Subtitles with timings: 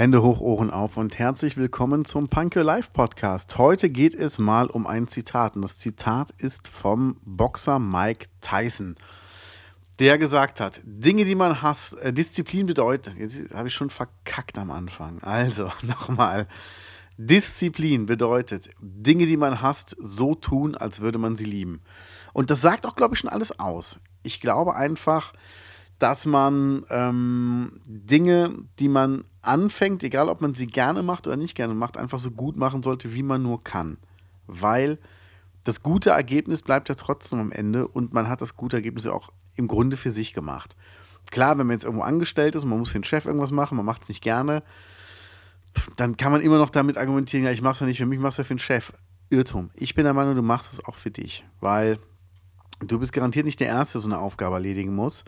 [0.00, 3.58] Hände hoch, Ohren auf und herzlich willkommen zum Punk Your Life Podcast.
[3.58, 8.94] Heute geht es mal um ein Zitat und das Zitat ist vom Boxer Mike Tyson,
[9.98, 14.56] der gesagt hat, Dinge, die man hasst, äh, Disziplin bedeutet, jetzt habe ich schon verkackt
[14.56, 16.48] am Anfang, also nochmal,
[17.18, 21.82] Disziplin bedeutet, Dinge, die man hasst, so tun, als würde man sie lieben.
[22.32, 24.00] Und das sagt auch, glaube ich, schon alles aus.
[24.22, 25.34] Ich glaube einfach,
[25.98, 31.54] dass man ähm, Dinge, die man anfängt, egal ob man sie gerne macht oder nicht
[31.54, 33.98] gerne macht, einfach so gut machen sollte, wie man nur kann.
[34.46, 34.98] Weil
[35.64, 39.12] das gute Ergebnis bleibt ja trotzdem am Ende und man hat das gute Ergebnis ja
[39.12, 40.76] auch im Grunde für sich gemacht.
[41.30, 43.76] Klar, wenn man jetzt irgendwo angestellt ist und man muss für den Chef irgendwas machen,
[43.76, 44.62] man macht es nicht gerne,
[45.96, 48.16] dann kann man immer noch damit argumentieren, ja, ich mache es ja nicht für mich,
[48.16, 48.92] ich mache es ja für den Chef.
[49.30, 49.70] Irrtum.
[49.74, 51.98] Ich bin der Meinung, du machst es auch für dich, weil
[52.80, 55.24] du bist garantiert nicht der Erste, der so eine Aufgabe erledigen muss.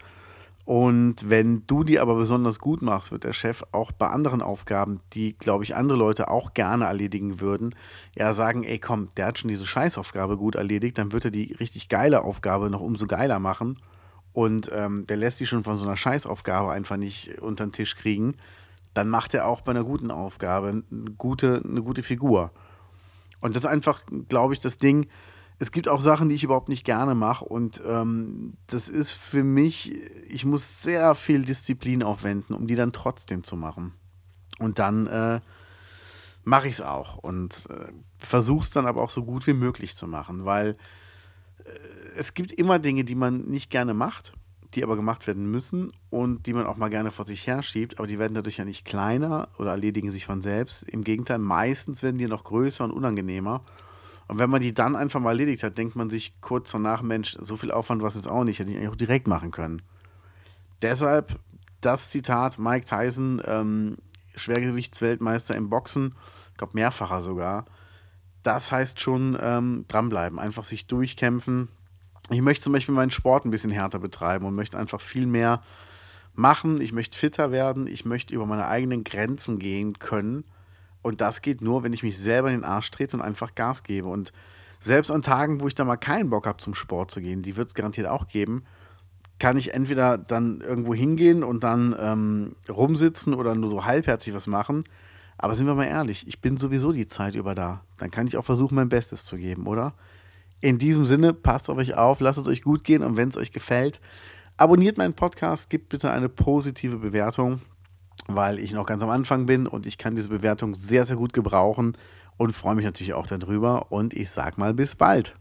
[0.65, 5.01] Und wenn du die aber besonders gut machst, wird der Chef auch bei anderen Aufgaben,
[5.13, 7.75] die, glaube ich, andere Leute auch gerne erledigen würden,
[8.15, 11.53] ja sagen, ey komm, der hat schon diese Scheißaufgabe gut erledigt, dann wird er die
[11.55, 13.77] richtig geile Aufgabe noch umso geiler machen.
[14.33, 17.97] Und ähm, der lässt sich schon von so einer Scheißaufgabe einfach nicht unter den Tisch
[17.97, 18.37] kriegen.
[18.95, 22.51] Dann macht er auch bei einer guten Aufgabe eine gute, eine gute Figur.
[23.41, 25.09] Und das ist einfach, glaube ich, das Ding,
[25.63, 27.45] es gibt auch Sachen, die ich überhaupt nicht gerne mache.
[27.45, 29.95] Und ähm, das ist für mich,
[30.29, 33.95] ich muss sehr viel Disziplin aufwenden, um die dann trotzdem zu machen.
[34.59, 35.41] Und dann äh,
[36.43, 39.97] mache ich es auch und äh, versuche es dann aber auch so gut wie möglich
[39.97, 40.71] zu machen, weil
[41.65, 41.71] äh,
[42.17, 44.33] es gibt immer Dinge, die man nicht gerne macht,
[44.75, 48.01] die aber gemacht werden müssen und die man auch mal gerne vor sich her schiebt,
[48.01, 50.83] aber die werden dadurch ja nicht kleiner oder erledigen sich von selbst.
[50.83, 53.63] Im Gegenteil, meistens werden die noch größer und unangenehmer.
[54.33, 57.37] Und wenn man die dann einfach mal erledigt hat, denkt man sich kurz danach, Mensch,
[57.39, 59.83] so viel Aufwand war es jetzt auch nicht, hätte ich eigentlich auch direkt machen können.
[60.81, 61.39] Deshalb
[61.83, 63.99] das Zitat Mike Tyson, ähm,
[64.35, 66.15] Schwergewichtsweltmeister im Boxen,
[66.51, 67.67] ich glaube mehrfacher sogar.
[68.43, 71.69] Das heißt schon ähm, dranbleiben, einfach sich durchkämpfen.
[72.31, 75.61] Ich möchte zum Beispiel meinen Sport ein bisschen härter betreiben und möchte einfach viel mehr
[76.33, 76.81] machen.
[76.81, 77.87] Ich möchte fitter werden.
[77.87, 80.45] Ich möchte über meine eigenen Grenzen gehen können
[81.03, 83.83] und das geht nur, wenn ich mich selber in den Arsch trete und einfach Gas
[83.83, 84.09] gebe.
[84.09, 84.33] Und
[84.81, 87.57] selbst an Tagen, wo ich da mal keinen Bock habe, zum Sport zu gehen, die
[87.57, 88.65] wird es garantiert auch geben,
[89.39, 94.47] kann ich entweder dann irgendwo hingehen und dann ähm, rumsitzen oder nur so halbherzig was
[94.47, 94.85] machen.
[95.37, 97.83] Aber sind wir mal ehrlich, ich bin sowieso die Zeit über da.
[97.99, 99.95] Dann kann ich auch versuchen, mein Bestes zu geben, oder?
[100.61, 103.37] In diesem Sinne, passt auf euch auf, lasst es euch gut gehen und wenn es
[103.37, 104.01] euch gefällt,
[104.57, 107.61] abonniert meinen Podcast, gebt bitte eine positive Bewertung
[108.29, 111.33] weil ich noch ganz am Anfang bin und ich kann diese Bewertung sehr, sehr gut
[111.33, 111.97] gebrauchen
[112.37, 113.93] und freue mich natürlich auch darüber.
[113.93, 115.35] Und ich sage mal bis bald.